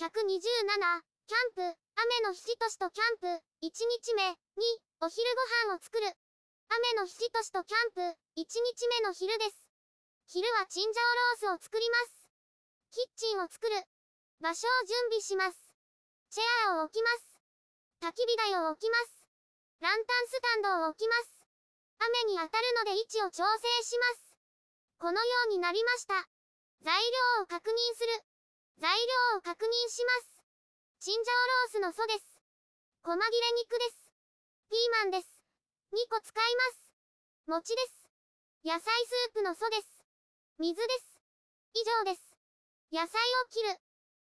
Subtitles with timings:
[0.00, 3.28] 127、キャンプ、雨のひとしとキャンプ、
[3.60, 4.32] 1日目、2、
[5.04, 5.28] お昼
[5.68, 6.08] ご飯を作る。
[6.72, 9.68] 雨のひとしとキャンプ、1日目の昼です。
[10.24, 11.04] 昼はチンジャ
[11.44, 12.16] オロースを作ります。
[12.96, 13.76] キッチンを作る。
[14.40, 15.68] 場所を準備します。
[16.32, 17.36] チェアを置きます。
[18.00, 19.28] 焚き火台を置きます。
[19.84, 21.44] ランタンスタンドを置きます。
[22.00, 24.32] 雨に当たるので位置を調整します。
[24.96, 26.24] このようになりました。
[26.80, 26.96] 材
[27.36, 28.29] 料を確認する。
[29.00, 30.44] 材料を確認します。
[31.00, 32.36] チンジャオロースの素です。
[33.00, 34.12] 細切れ肉です。
[34.68, 35.40] ピーマンです。
[35.96, 36.92] 2個使います。
[37.48, 38.12] 餅です。
[38.60, 40.04] 野菜スープの素です。
[40.58, 41.16] 水です。
[41.72, 42.36] 以上です。
[42.92, 43.80] 野菜を切る。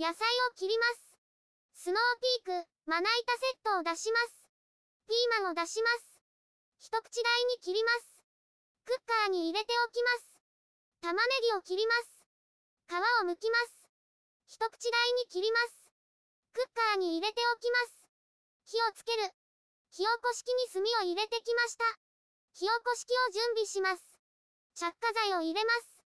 [0.00, 1.84] 野菜を切ります。
[1.84, 2.16] スノー
[2.48, 4.48] ピーク、まな板セットを出します。
[5.04, 6.24] ピーマンを出します。
[6.80, 8.24] 一口大に切ります。
[8.88, 10.40] クッカーに入れておきます。
[11.02, 12.24] 玉ねぎを切ります。
[12.88, 12.96] 皮
[13.28, 13.83] を剥きます。
[14.46, 15.90] 一口大に切ります。
[16.52, 18.08] クッカーに入れておきます。
[18.64, 19.30] 火をつける。
[19.90, 21.84] 火起こし器に炭を入れてきました。
[22.52, 24.02] 火起こし器を準備します。
[24.74, 26.02] 着火剤を入れます。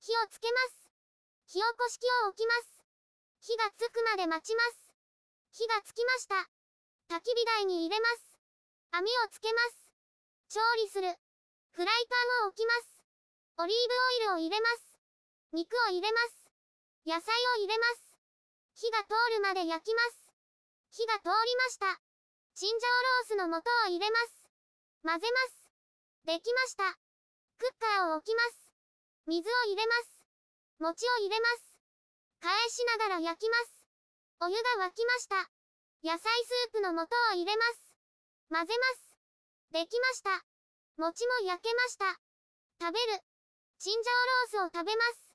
[0.00, 0.90] 火をつけます。
[1.46, 2.84] 火起こし器を置きます。
[3.40, 4.94] 火がつくまで待ちます。
[5.52, 6.34] 火がつきました。
[7.08, 8.38] 焚き火台に入れます。
[8.92, 9.92] 網をつけます。
[10.48, 11.14] 調理する。
[11.72, 13.04] フライパンを置きます。
[13.58, 14.98] オリーブオイルを入れます。
[15.52, 16.43] 肉を入れます。
[17.04, 18.16] 野菜を入れます。
[18.80, 20.32] 火が通るまで焼きます。
[20.90, 22.00] 火が通りました。
[22.54, 24.48] チンジャオロースの素を入れます。
[25.04, 25.68] 混ぜます。
[26.24, 26.96] できました。
[27.60, 28.72] クッカーを置きます。
[29.26, 30.24] 水を入れます。
[30.80, 31.76] 餅を入れます。
[32.40, 33.84] 返しながら焼きます。
[34.40, 35.36] お湯が沸きました。
[36.02, 37.96] 野菜スープの素を入れます。
[38.48, 39.16] 混ぜます。
[39.72, 40.40] できました。
[40.96, 42.18] 餅も焼けました。
[42.80, 43.20] 食べる。
[43.78, 44.12] チンジャ
[44.56, 45.33] オロースを食べます。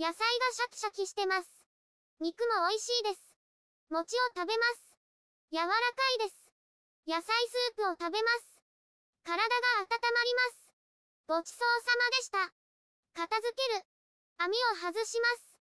[0.00, 0.24] 野菜が
[0.56, 1.48] シャキシャキしてます。
[2.18, 3.36] 肉も美味しいです。
[3.90, 4.96] 餅を食べます。
[5.52, 5.76] 柔らか
[6.16, 6.48] いです。
[7.04, 8.64] 野菜スープを食べます。
[9.22, 10.72] 体が温まります。
[11.28, 12.38] ごちそうさまでした。
[13.12, 13.84] 片付ける。
[14.38, 15.60] 網を外します。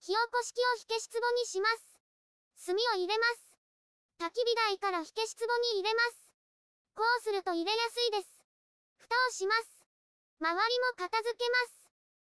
[0.00, 2.00] 火起こし器を火消し壺にします。
[2.64, 3.60] 炭を入れます。
[4.18, 5.44] 焚き火台から火消し壺
[5.76, 6.32] に入れます。
[6.96, 8.40] こうすると入れやすいです。
[8.96, 9.84] 蓋をします。
[10.40, 11.85] 周りも片付けます。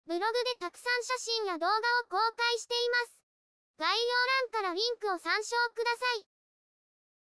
[0.08, 3.20] ブログでたくさん写真や動画を公開しています。
[3.76, 3.92] 概要
[4.56, 6.37] 欄からリンクを参照ください。